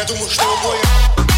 [0.00, 1.29] Я думаю, что мой...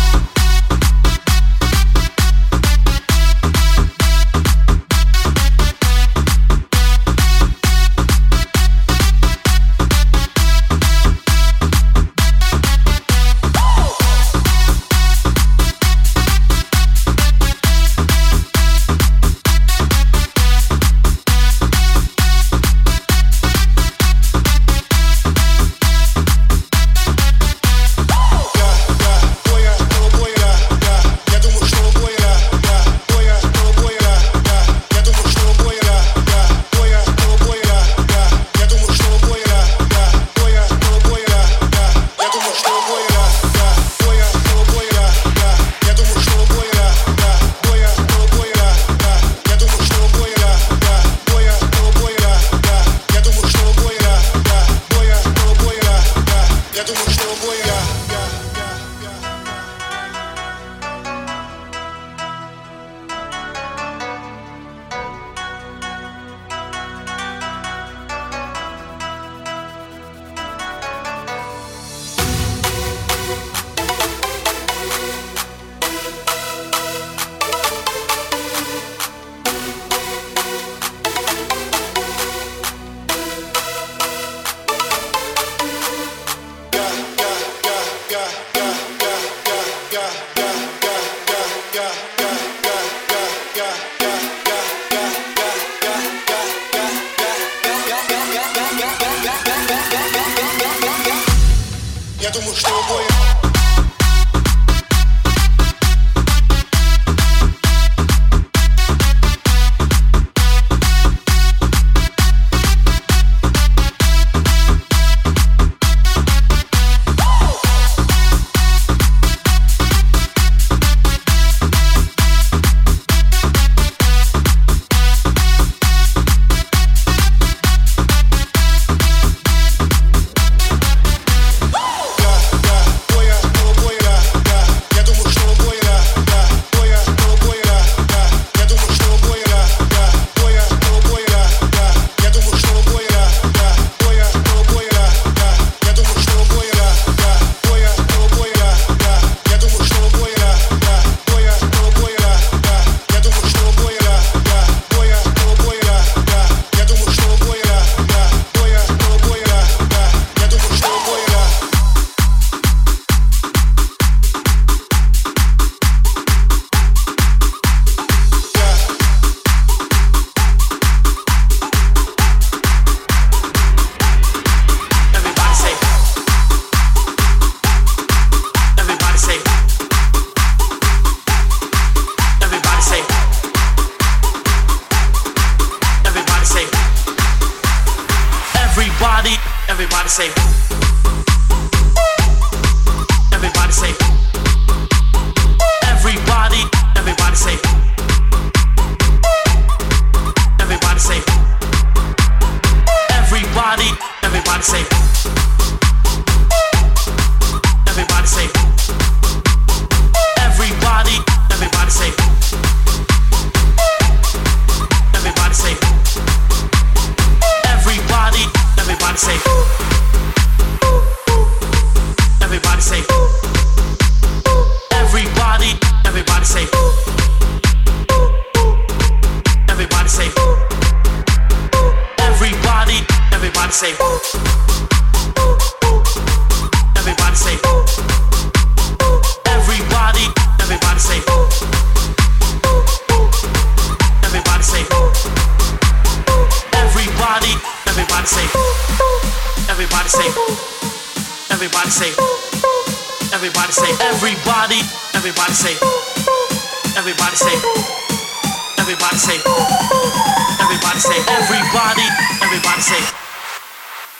[102.62, 103.51] Still boy.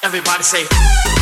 [0.05, 1.22] Everybody say.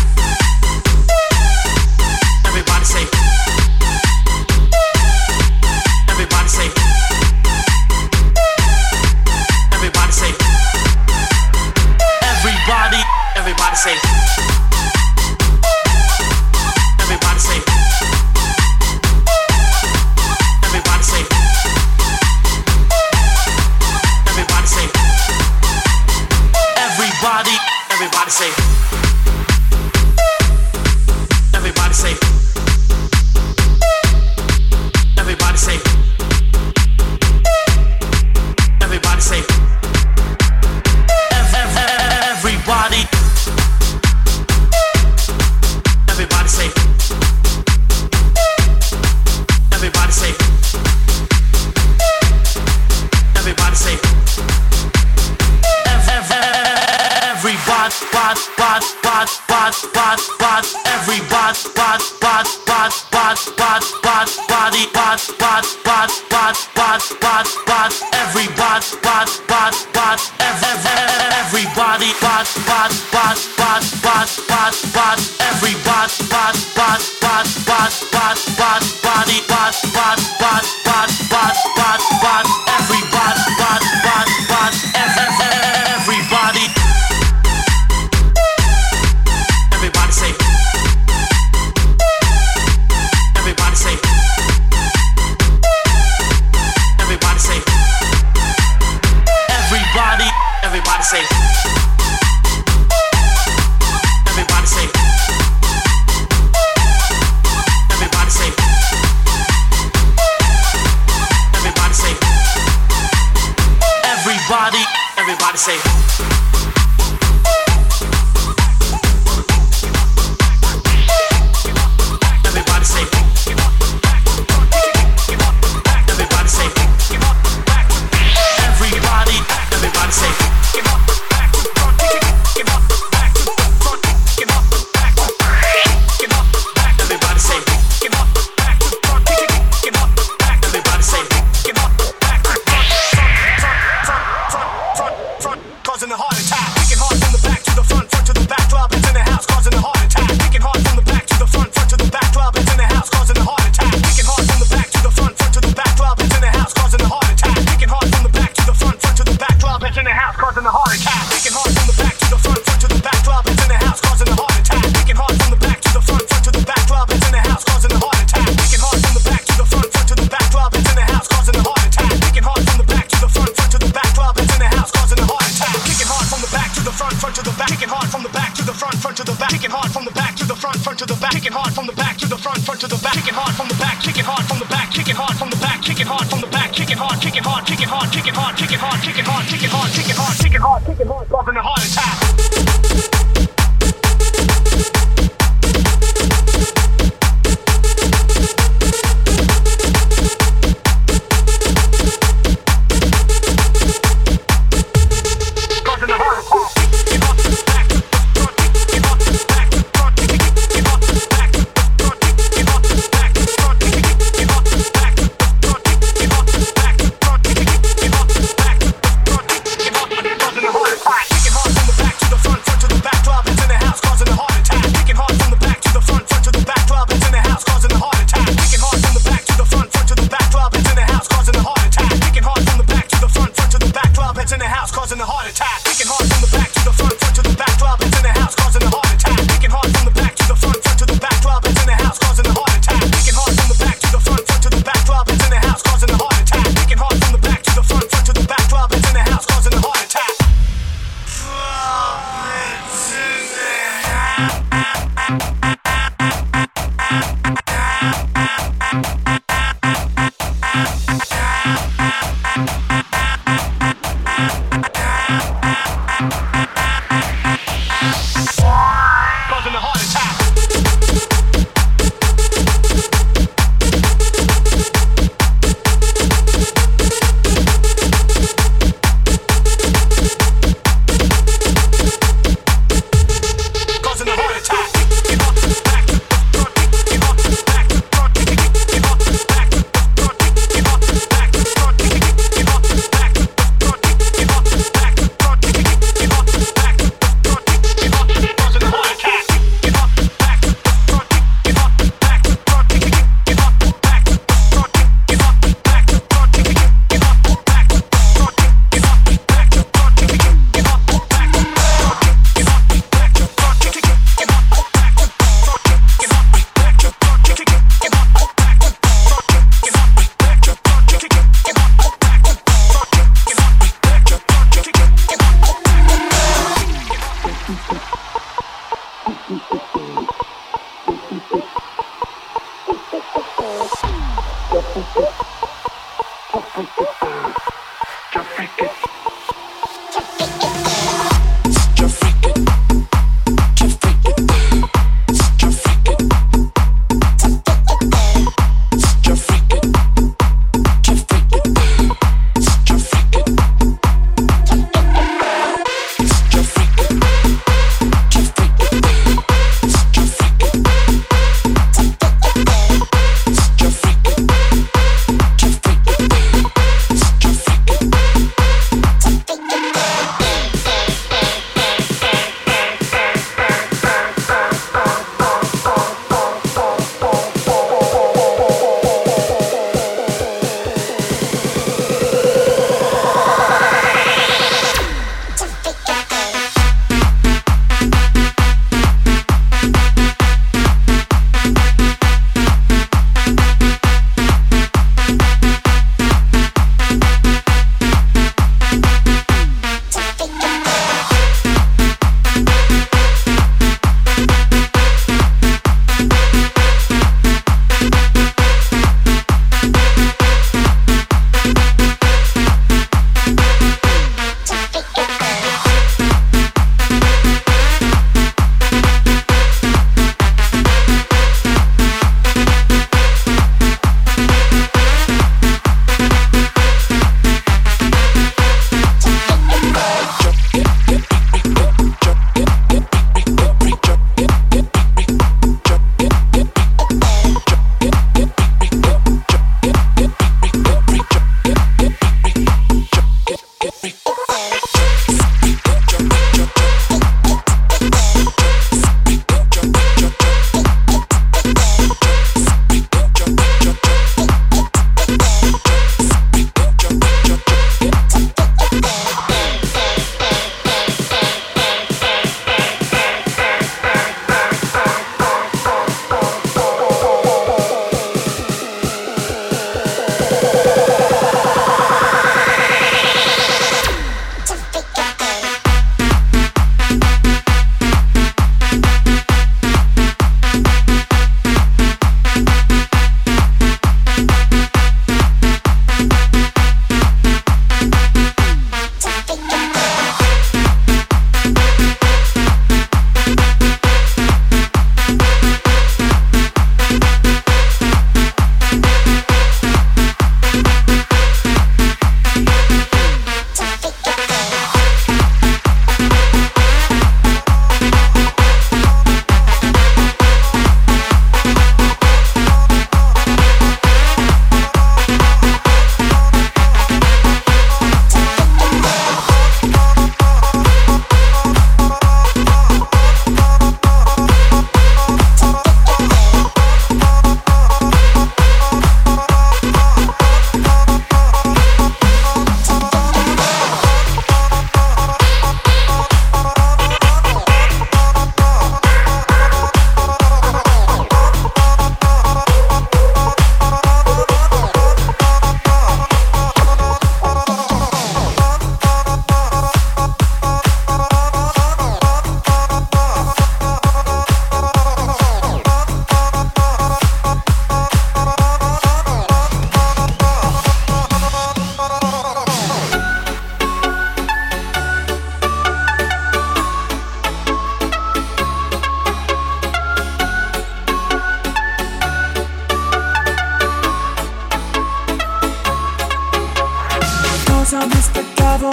[577.80, 578.90] cosa mi aspettavo,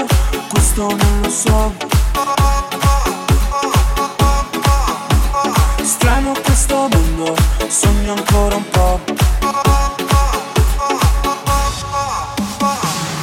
[0.48, 1.74] questo non lo so.
[5.84, 7.36] Strano questo mondo,
[7.68, 9.00] sogno ancora un po'.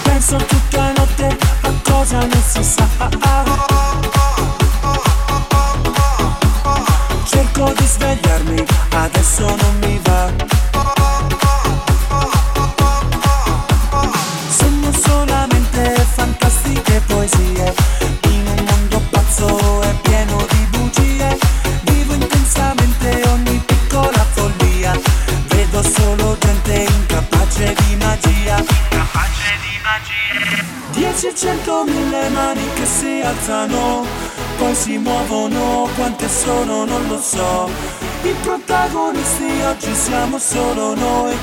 [0.02, 2.86] Penso tutta notte a cosa non si sa.
[7.24, 9.93] Cerco di svegliarmi, adesso non mi
[31.34, 34.06] e centomila mani che si alzano,
[34.56, 37.68] poi si muovono, quante sono non lo so.
[38.22, 41.36] I protagonisti oggi siamo solo noi,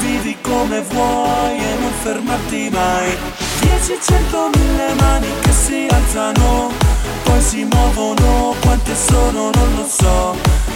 [0.00, 3.16] vivi come vuoi e non fermarti mai.
[3.60, 6.72] Dieci, centomila mani che si alzano,
[7.22, 10.75] poi si muovono, quante sono non lo so.